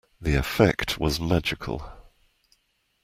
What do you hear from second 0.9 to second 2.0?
was magical.